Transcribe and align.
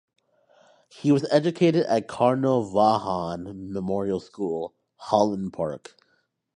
He 0.89 1.11
was 1.11 1.27
educated 1.31 1.85
at 1.85 2.07
Cardinal 2.07 2.63
Vaughan 2.63 3.71
Memorial 3.71 4.19
School, 4.19 4.73
Holland 4.97 5.53
Park. 5.53 5.95